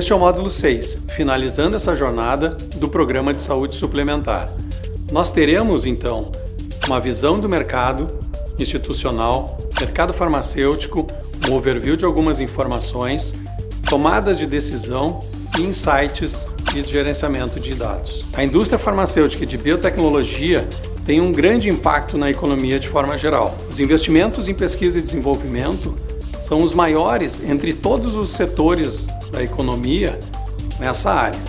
[0.00, 4.50] Este é o módulo 6, finalizando essa jornada do programa de saúde suplementar.
[5.12, 6.32] Nós teremos então
[6.86, 8.08] uma visão do mercado
[8.58, 11.06] institucional, mercado farmacêutico,
[11.46, 13.34] um overview de algumas informações,
[13.90, 15.22] tomadas de decisão
[15.58, 18.24] insights e gerenciamento de dados.
[18.32, 20.66] A indústria farmacêutica e de biotecnologia
[21.04, 23.54] tem um grande impacto na economia de forma geral.
[23.68, 25.94] Os investimentos em pesquisa e desenvolvimento
[26.40, 30.18] são os maiores entre todos os setores da economia
[30.78, 31.40] nessa área.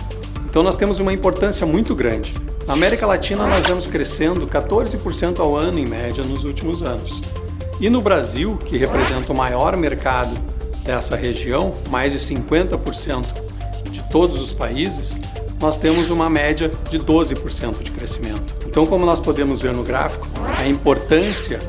[0.48, 2.34] Então nós temos uma importância muito grande.
[2.66, 7.20] Na América Latina nós vemos crescendo 14% ao ano em média nos últimos anos.
[7.80, 10.38] E no Brasil, que representa o maior mercado
[10.84, 13.26] dessa região, mais de 50%
[13.90, 15.18] de todos os países,
[15.58, 18.54] nós temos uma média de 12% de crescimento.
[18.66, 20.26] Então, como nós podemos ver no gráfico,
[20.58, 21.60] a importância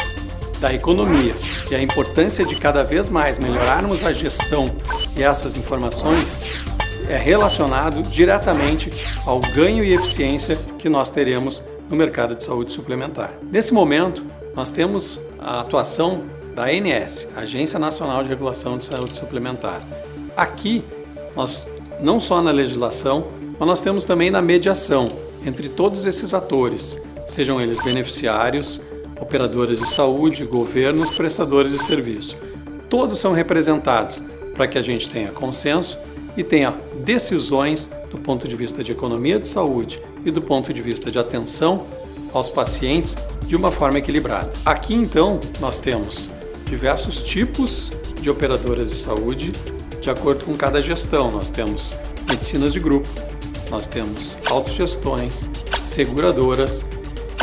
[0.64, 1.36] da economia
[1.70, 4.66] e a importância de cada vez mais melhorarmos a gestão
[5.14, 6.64] e essas informações
[7.10, 8.90] é relacionado diretamente
[9.26, 13.34] ao ganho e eficiência que nós teremos no mercado de saúde suplementar.
[13.52, 14.24] Nesse momento,
[14.56, 16.24] nós temos a atuação
[16.56, 19.86] da ANS, Agência Nacional de Regulação de Saúde Suplementar.
[20.38, 20.82] Aqui,
[21.36, 21.68] nós
[22.00, 23.28] não só na legislação,
[23.60, 28.80] mas nós temos também na mediação entre todos esses atores, sejam eles beneficiários,
[29.20, 32.38] operadoras de saúde, governos, prestadores de serviço.
[32.90, 34.22] Todos são representados
[34.54, 35.98] para que a gente tenha consenso
[36.38, 40.82] e tenha decisões do ponto de vista de economia de saúde e do ponto de
[40.82, 41.86] vista de atenção
[42.34, 43.16] aos pacientes
[43.48, 44.50] de uma forma equilibrada.
[44.66, 46.30] Aqui então nós temos
[46.66, 47.92] diversos tipos
[48.22, 49.52] de operadoras de saúde
[50.02, 51.32] de acordo com cada gestão.
[51.32, 51.96] Nós temos
[52.28, 53.08] medicinas de grupo,
[53.70, 55.46] nós temos autogestões,
[55.78, 56.86] seguradoras,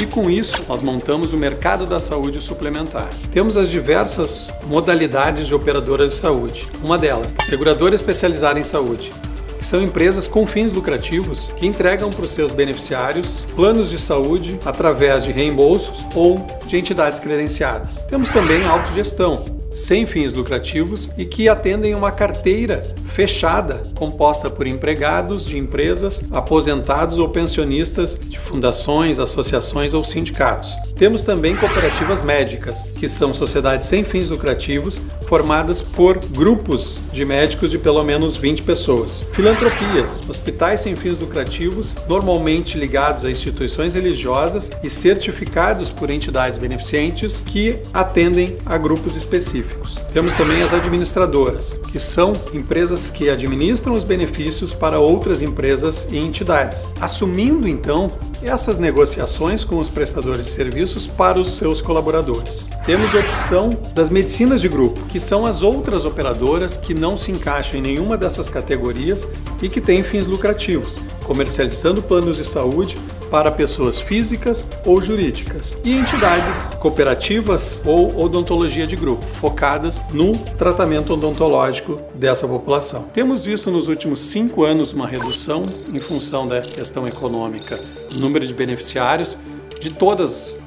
[0.00, 3.11] e com isso, nós montamos o mercado da saúde suplementar.
[3.31, 6.66] Temos as diversas modalidades de operadoras de saúde.
[6.83, 9.12] Uma delas, seguradora especializada em saúde,
[9.59, 14.59] que são empresas com fins lucrativos que entregam para os seus beneficiários planos de saúde
[14.65, 18.00] através de reembolsos ou de entidades credenciadas.
[18.09, 25.47] Temos também autogestão, sem fins lucrativos e que atendem uma carteira fechada, composta por empregados
[25.47, 30.76] de empresas, aposentados ou pensionistas de fundações, associações ou sindicatos.
[30.97, 37.71] Temos também cooperativas médicas, que são sociedades sem fins lucrativos formadas por grupos de médicos
[37.71, 39.27] de pelo menos 20 pessoas.
[39.33, 47.39] Filantropias, hospitais sem fins lucrativos, normalmente ligados a instituições religiosas e certificados por entidades beneficentes
[47.44, 49.99] que atendem a grupos específicos.
[50.10, 56.09] Temos também as administradoras, que são empresas empresas que administram os benefícios para outras empresas
[56.10, 58.10] e entidades, assumindo então
[58.43, 62.67] essas negociações com os prestadores de serviços para os seus colaboradores.
[62.84, 67.31] Temos a opção das medicinas de grupo, que são as outras operadoras que não se
[67.31, 69.27] encaixam em nenhuma dessas categorias
[69.62, 70.99] e que têm fins lucrativos,
[71.30, 72.98] comercializando planos de saúde
[73.30, 81.12] para pessoas físicas ou jurídicas e entidades cooperativas ou odontologia de grupo, focadas no tratamento
[81.12, 83.04] odontológico dessa população.
[83.14, 85.62] Temos visto nos últimos cinco anos uma redução
[85.94, 87.78] em função da questão econômica
[88.12, 89.38] no número de beneficiários
[89.78, 90.58] de todas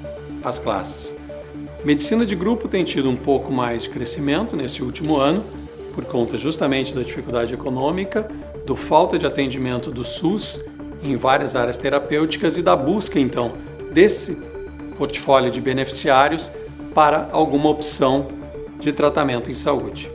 [0.46, 1.14] as classes.
[1.84, 5.44] Medicina de grupo tem tido um pouco mais de crescimento nesse último ano,
[5.92, 8.32] por conta justamente da dificuldade econômica,
[8.66, 10.64] do falta de atendimento do SUS
[11.04, 13.54] em várias áreas terapêuticas e da busca então
[13.92, 14.42] desse
[14.98, 16.50] portfólio de beneficiários
[16.94, 18.28] para alguma opção
[18.80, 20.12] de tratamento em saúde.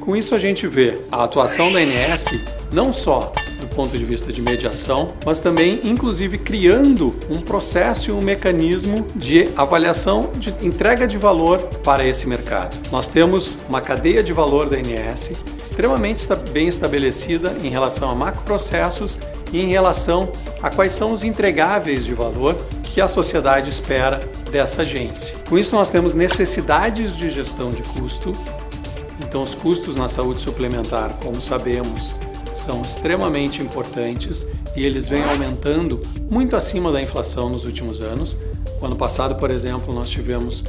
[0.00, 2.26] Com isso a gente vê a atuação da ANS
[2.72, 8.12] não só do ponto de vista de mediação, mas também, inclusive, criando um processo e
[8.12, 12.76] um mecanismo de avaliação de entrega de valor para esse mercado.
[12.90, 19.18] Nós temos uma cadeia de valor da ANS extremamente bem estabelecida em relação a macroprocessos
[19.52, 20.30] e em relação
[20.62, 24.20] a quais são os entregáveis de valor que a sociedade espera
[24.50, 25.36] dessa agência.
[25.48, 28.32] Com isso, nós temos necessidades de gestão de custo.
[29.20, 32.16] Então, os custos na saúde suplementar, como sabemos,
[32.54, 36.00] são extremamente importantes e eles vêm aumentando
[36.30, 38.36] muito acima da inflação nos últimos anos.
[38.80, 40.64] O ano passado, por exemplo, nós tivemos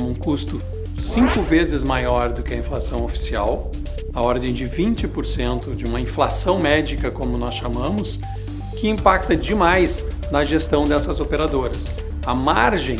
[0.00, 0.60] um custo
[0.98, 3.70] cinco vezes maior do que a inflação oficial,
[4.14, 8.18] a ordem de 20% de uma inflação médica, como nós chamamos,
[8.78, 11.92] que impacta demais na gestão dessas operadoras.
[12.24, 12.98] A margem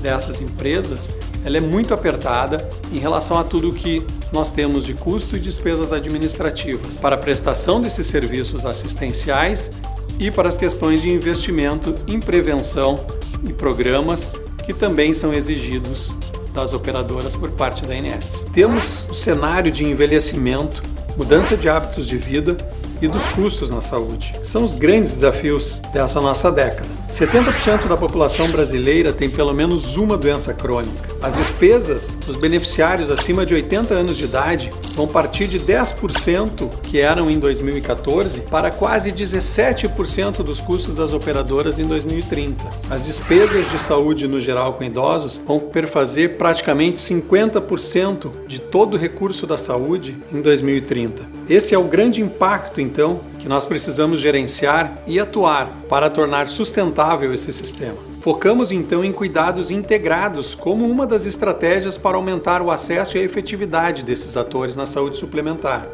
[0.00, 1.12] dessas empresas
[1.44, 5.92] ela é muito apertada em relação a tudo que nós temos de custo e despesas
[5.92, 9.70] administrativas para a prestação desses serviços assistenciais
[10.18, 13.04] e para as questões de investimento em prevenção
[13.44, 14.28] e programas
[14.64, 16.12] que também são exigidos
[16.52, 18.42] das operadoras por parte da INS.
[18.52, 20.82] Temos o cenário de envelhecimento,
[21.16, 22.56] mudança de hábitos de vida
[23.00, 24.34] e dos custos na saúde.
[24.42, 26.88] São os grandes desafios dessa nossa década.
[27.08, 31.16] 70% da população brasileira tem pelo menos uma doença crônica.
[31.22, 37.00] As despesas dos beneficiários acima de 80 anos de idade vão partir de 10% que
[37.00, 42.64] eram em 2014 para quase 17% dos custos das operadoras em 2030.
[42.90, 48.98] As despesas de saúde no geral com idosos vão perfazer praticamente 50% de todo o
[48.98, 51.37] recurso da saúde em 2030.
[51.48, 57.32] Esse é o grande impacto, então, que nós precisamos gerenciar e atuar para tornar sustentável
[57.32, 57.96] esse sistema.
[58.20, 63.24] Focamos então em cuidados integrados como uma das estratégias para aumentar o acesso e a
[63.24, 65.88] efetividade desses atores na saúde suplementar.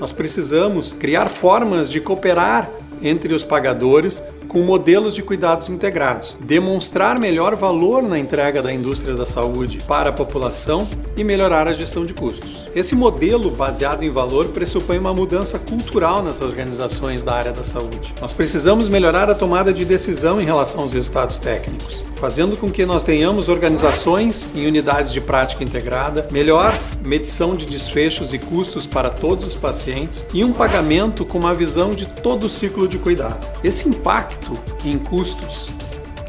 [0.00, 2.68] Nós precisamos criar formas de cooperar
[3.00, 9.14] entre os pagadores com modelos de cuidados integrados, demonstrar melhor valor na entrega da indústria
[9.14, 12.68] da saúde para a população e melhorar a gestão de custos.
[12.74, 18.14] Esse modelo baseado em valor pressupõe uma mudança cultural nas organizações da área da saúde.
[18.20, 22.84] Nós precisamos melhorar a tomada de decisão em relação aos resultados técnicos, fazendo com que
[22.84, 29.10] nós tenhamos organizações em unidades de prática integrada, melhor medição de desfechos e custos para
[29.10, 33.46] todos os pacientes e um pagamento com uma visão de todo o ciclo de cuidado.
[33.62, 35.70] Esse impacto impacto em custos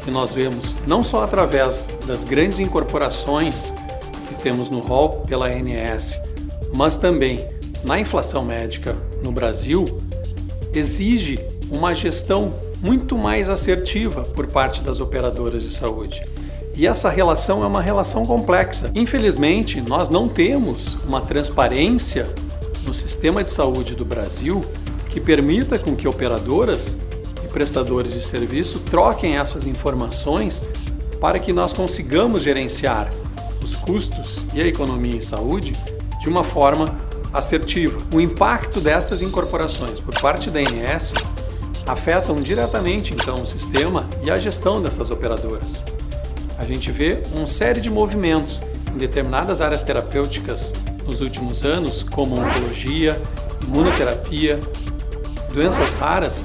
[0.04, 3.72] que nós vemos não só através das grandes incorporações
[4.28, 6.18] que temos no rol pela ANS,
[6.74, 7.46] mas também
[7.84, 9.84] na inflação médica no Brasil,
[10.72, 11.38] exige
[11.70, 16.22] uma gestão muito mais assertiva por parte das operadoras de saúde.
[16.74, 18.90] E essa relação é uma relação complexa.
[18.94, 22.28] Infelizmente, nós não temos uma transparência
[22.84, 24.64] no sistema de saúde do Brasil
[25.08, 26.96] que permita com que operadoras
[27.48, 30.62] prestadores de serviço troquem essas informações
[31.20, 33.10] para que nós consigamos gerenciar
[33.62, 35.72] os custos e a economia em saúde
[36.20, 36.96] de uma forma
[37.32, 38.00] assertiva.
[38.12, 41.12] O impacto dessas incorporações por parte da ANS
[41.86, 45.82] afetam diretamente então o sistema e a gestão dessas operadoras.
[46.58, 48.60] A gente vê uma série de movimentos
[48.94, 50.74] em determinadas áreas terapêuticas
[51.06, 53.20] nos últimos anos, como oncologia,
[53.62, 54.60] imunoterapia,
[55.52, 56.44] doenças raras,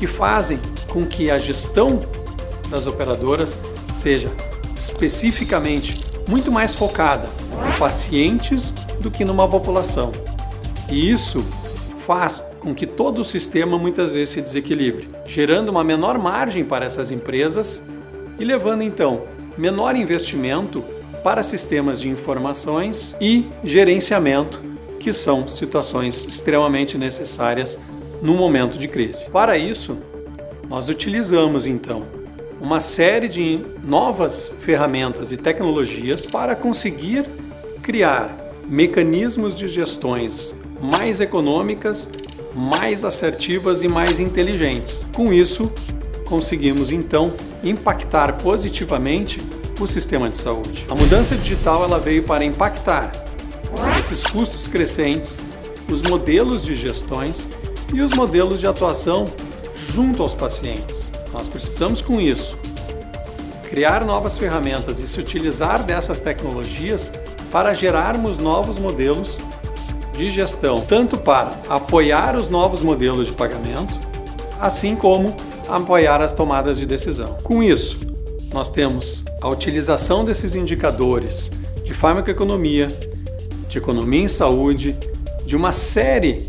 [0.00, 0.58] que fazem
[0.88, 2.00] com que a gestão
[2.70, 3.54] das operadoras
[3.92, 4.32] seja
[4.74, 5.94] especificamente
[6.26, 7.28] muito mais focada
[7.68, 10.10] em pacientes do que numa população.
[10.90, 11.44] E isso
[12.06, 16.86] faz com que todo o sistema muitas vezes se desequilibre, gerando uma menor margem para
[16.86, 17.82] essas empresas
[18.38, 19.24] e levando então
[19.58, 20.82] menor investimento
[21.22, 24.62] para sistemas de informações e gerenciamento,
[24.98, 27.78] que são situações extremamente necessárias
[28.22, 29.26] no momento de crise.
[29.30, 29.98] Para isso,
[30.68, 32.04] nós utilizamos então
[32.60, 37.28] uma série de novas ferramentas e tecnologias para conseguir
[37.82, 38.36] criar
[38.68, 42.08] mecanismos de gestões mais econômicas,
[42.54, 45.02] mais assertivas e mais inteligentes.
[45.14, 45.72] Com isso,
[46.24, 47.32] conseguimos então
[47.64, 49.42] impactar positivamente
[49.80, 50.86] o sistema de saúde.
[50.90, 53.10] A mudança digital ela veio para impactar
[53.98, 55.38] esses custos crescentes,
[55.90, 57.48] os modelos de gestões
[57.92, 59.26] e os modelos de atuação
[59.92, 61.10] junto aos pacientes.
[61.32, 62.56] Nós precisamos, com isso,
[63.68, 67.12] criar novas ferramentas e se utilizar dessas tecnologias
[67.52, 69.40] para gerarmos novos modelos
[70.12, 73.98] de gestão, tanto para apoiar os novos modelos de pagamento,
[74.60, 75.34] assim como
[75.68, 77.36] apoiar as tomadas de decisão.
[77.42, 78.00] Com isso,
[78.52, 81.50] nós temos a utilização desses indicadores
[81.84, 82.88] de farmacoeconomia,
[83.68, 84.98] de economia em saúde,
[85.46, 86.48] de uma série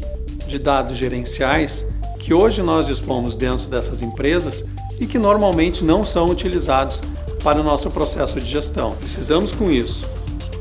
[0.51, 1.88] de dados gerenciais
[2.20, 4.65] que hoje nós dispomos dentro dessas empresas
[5.00, 7.01] e que normalmente não são utilizados
[7.43, 8.96] para o nosso processo de gestão.
[8.98, 10.08] Precisamos, com isso,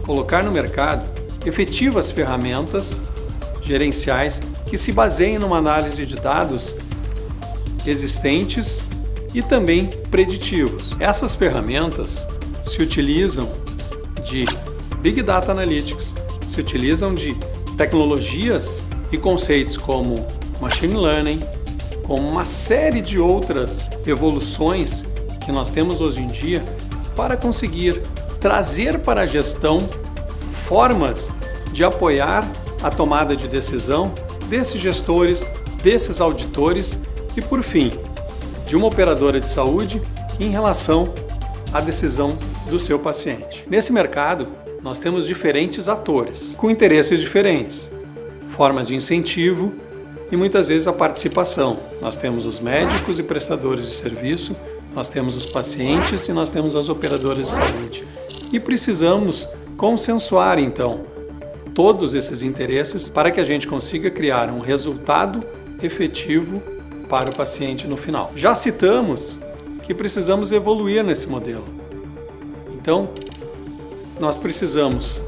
[0.07, 1.05] colocar no mercado
[1.45, 3.01] efetivas ferramentas
[3.61, 6.75] gerenciais que se baseiem numa análise de dados
[7.85, 8.81] existentes
[9.35, 10.97] e também preditivos.
[10.99, 12.27] Essas ferramentas
[12.63, 13.51] se utilizam
[14.25, 14.47] de
[15.01, 16.15] Big Data Analytics,
[16.47, 17.37] se utilizam de
[17.77, 20.27] tecnologias e conceitos como
[20.61, 21.41] machine learning,
[22.03, 25.05] como uma série de outras evoluções
[25.45, 26.63] que nós temos hoje em dia
[27.17, 28.01] para conseguir
[28.41, 29.89] trazer para a gestão
[30.67, 31.31] formas
[31.73, 32.51] de apoiar
[32.83, 34.13] a tomada de decisão
[34.49, 35.45] desses gestores,
[35.83, 36.99] desses auditores
[37.37, 37.91] e, por fim,
[38.67, 40.01] de uma operadora de saúde
[40.39, 41.13] em relação
[41.73, 42.37] à decisão
[42.69, 43.65] do seu paciente.
[43.69, 44.49] Nesse mercado,
[44.83, 47.91] nós temos diferentes atores com interesses diferentes
[48.51, 49.73] formas de incentivo
[50.31, 51.81] e muitas vezes a participação.
[52.01, 54.55] Nós temos os médicos e prestadores de serviço,
[54.95, 58.09] nós temos os pacientes e nós temos as operadoras de saúde.
[58.53, 61.07] E precisamos consensuar então
[61.75, 65.45] todos esses interesses para que a gente consiga criar um resultado
[65.83, 66.61] efetivo
[67.09, 68.33] para o paciente no final.
[68.35, 69.39] Já citamos
[69.83, 71.65] que precisamos evoluir nesse modelo.
[72.75, 73.11] Então,
[74.19, 75.21] nós precisamos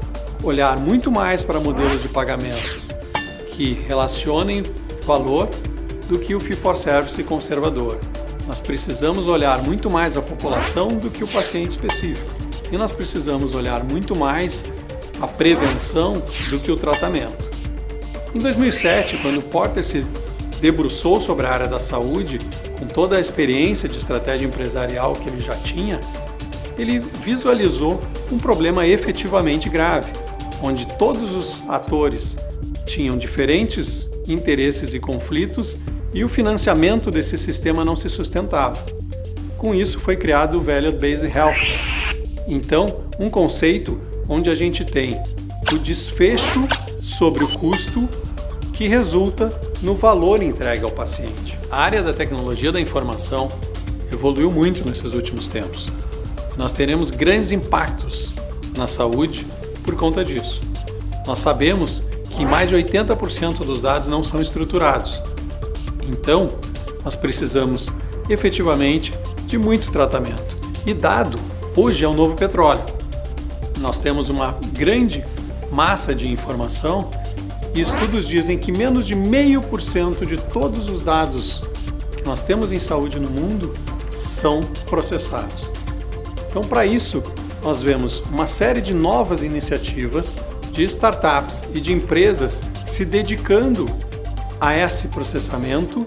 [0.43, 2.82] olhar muito mais para modelos de pagamento
[3.55, 4.63] que relacionem
[5.05, 5.49] valor
[6.07, 7.99] do que o fee for service conservador.
[8.47, 12.29] Nós precisamos olhar muito mais a população do que o paciente específico.
[12.71, 14.63] E nós precisamos olhar muito mais
[15.21, 16.13] a prevenção
[16.49, 17.51] do que o tratamento.
[18.33, 20.05] Em 2007, quando Porter se
[20.59, 22.39] debruçou sobre a área da saúde,
[22.79, 25.99] com toda a experiência de estratégia empresarial que ele já tinha,
[26.77, 27.99] ele visualizou
[28.31, 30.11] um problema efetivamente grave,
[30.61, 32.35] onde todos os atores
[32.85, 35.77] tinham diferentes interesses e conflitos
[36.13, 38.83] e o financiamento desse sistema não se sustentava.
[39.57, 41.55] Com isso foi criado o Value Based Health.
[42.47, 45.21] Então, um conceito onde a gente tem
[45.71, 46.59] o desfecho
[47.01, 48.07] sobre o custo
[48.73, 51.57] que resulta no valor entregue ao paciente.
[51.69, 53.51] A área da tecnologia da informação
[54.11, 55.89] evoluiu muito nesses últimos tempos.
[56.57, 58.33] Nós teremos grandes impactos
[58.77, 59.45] na saúde
[59.83, 60.61] por conta disso.
[61.25, 65.21] Nós sabemos que mais de 80% dos dados não são estruturados.
[66.07, 66.53] Então,
[67.03, 67.91] nós precisamos
[68.29, 69.13] efetivamente
[69.45, 70.57] de muito tratamento.
[70.85, 71.37] E dado
[71.75, 72.83] hoje é o novo petróleo.
[73.79, 75.23] Nós temos uma grande
[75.71, 77.09] massa de informação
[77.73, 81.63] e estudos dizem que menos de meio por cento de todos os dados
[82.15, 83.73] que nós temos em saúde no mundo
[84.15, 85.69] são processados.
[86.49, 87.23] Então, para isso,
[87.63, 90.35] nós vemos uma série de novas iniciativas
[90.73, 93.85] de startups e de empresas se dedicando
[94.59, 96.05] a esse processamento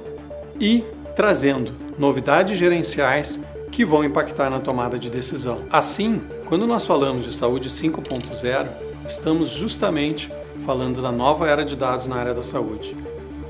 [0.60, 5.62] e trazendo novidades gerenciais que vão impactar na tomada de decisão.
[5.70, 8.68] Assim, quando nós falamos de saúde 5.0,
[9.06, 10.30] estamos justamente
[10.64, 12.96] falando da nova era de dados na área da saúde,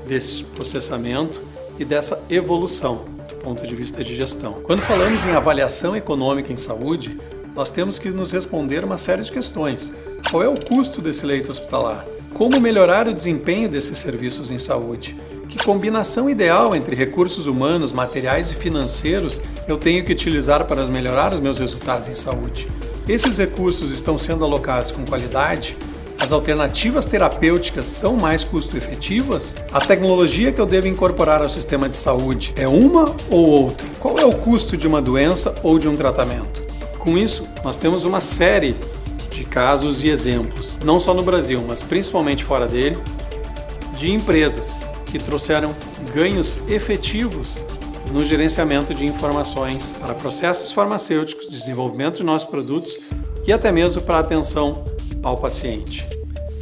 [0.05, 1.41] desse processamento
[1.79, 4.53] e dessa evolução do ponto de vista de gestão.
[4.63, 7.17] Quando falamos em avaliação econômica em saúde,
[7.55, 9.91] nós temos que nos responder uma série de questões.
[10.29, 12.05] Qual é o custo desse leito hospitalar?
[12.33, 15.15] Como melhorar o desempenho desses serviços em saúde?
[15.47, 21.33] Que combinação ideal entre recursos humanos, materiais e financeiros eu tenho que utilizar para melhorar
[21.33, 22.67] os meus resultados em saúde?
[23.07, 25.77] Esses recursos estão sendo alocados com qualidade?
[26.19, 29.55] As alternativas terapêuticas são mais custo-efetivas?
[29.71, 33.87] A tecnologia que eu devo incorporar ao sistema de saúde é uma ou outra?
[33.97, 36.61] Qual é o custo de uma doença ou de um tratamento?
[36.99, 38.75] Com isso, nós temos uma série
[39.37, 42.97] de casos e exemplos, não só no Brasil, mas principalmente fora dele,
[43.95, 44.75] de empresas
[45.05, 45.75] que trouxeram
[46.13, 47.61] ganhos efetivos
[48.11, 52.97] no gerenciamento de informações para processos farmacêuticos, desenvolvimento de nossos produtos
[53.45, 54.83] e até mesmo para atenção
[55.21, 56.07] ao paciente.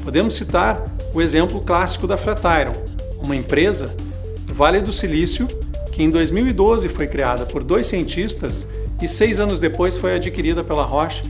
[0.04, 2.74] Podemos citar o exemplo clássico da Flatiron,
[3.22, 3.96] uma empresa
[4.42, 5.48] do Vale do Silício
[5.94, 8.68] que em 2012 foi criada por dois cientistas
[9.02, 11.24] e seis anos depois foi adquirida pela Roche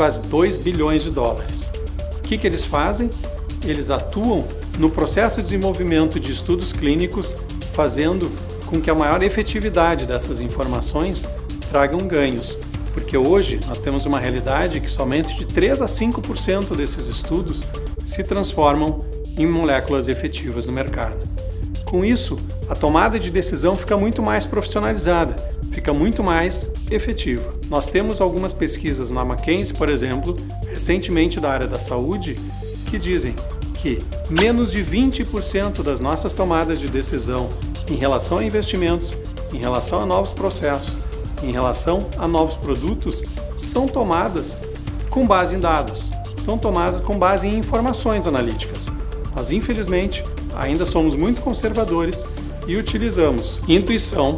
[0.00, 1.68] quase 2 bilhões de dólares.
[2.16, 3.10] O que, que eles fazem?
[3.62, 7.34] Eles atuam no processo de desenvolvimento de estudos clínicos,
[7.74, 8.32] fazendo
[8.64, 11.28] com que a maior efetividade dessas informações
[11.70, 12.56] tragam ganhos,
[12.94, 17.66] porque hoje nós temos uma realidade que somente de 3 a 5% desses estudos
[18.02, 19.04] se transformam
[19.36, 21.29] em moléculas efetivas no mercado.
[21.90, 25.34] Com isso, a tomada de decisão fica muito mais profissionalizada,
[25.72, 27.52] fica muito mais efetiva.
[27.68, 30.36] Nós temos algumas pesquisas na McKinsey, por exemplo,
[30.68, 32.38] recentemente da área da saúde,
[32.86, 33.34] que dizem
[33.74, 33.98] que
[34.30, 37.50] menos de 20% das nossas tomadas de decisão
[37.90, 39.16] em relação a investimentos,
[39.52, 41.00] em relação a novos processos,
[41.42, 43.24] em relação a novos produtos,
[43.56, 44.60] são tomadas
[45.10, 48.86] com base em dados, são tomadas com base em informações analíticas.
[49.34, 52.26] Mas infelizmente ainda somos muito conservadores
[52.66, 54.36] e utilizamos intuição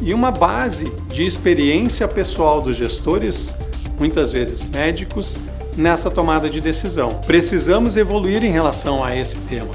[0.00, 3.52] e uma base de experiência pessoal dos gestores,
[3.98, 5.38] muitas vezes médicos,
[5.76, 7.20] nessa tomada de decisão.
[7.26, 9.70] Precisamos evoluir em relação a esse tema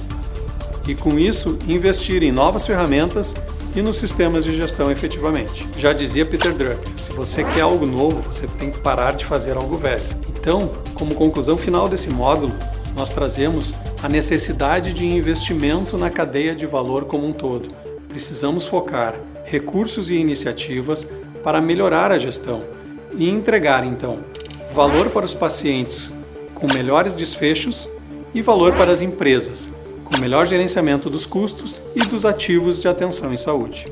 [0.87, 3.33] e, com isso, investir em novas ferramentas
[3.75, 5.67] e nos sistemas de gestão efetivamente.
[5.77, 9.57] Já dizia Peter Drucker: se você quer algo novo, você tem que parar de fazer
[9.57, 10.03] algo velho.
[10.29, 12.53] Então, como conclusão final desse módulo,
[12.95, 17.73] nós trazemos a necessidade de investimento na cadeia de valor como um todo.
[18.07, 21.07] Precisamos focar recursos e iniciativas
[21.43, 22.63] para melhorar a gestão
[23.17, 24.19] e entregar, então,
[24.73, 26.13] valor para os pacientes
[26.53, 27.89] com melhores desfechos
[28.33, 29.73] e valor para as empresas
[30.13, 33.91] com melhor gerenciamento dos custos e dos ativos de atenção em saúde.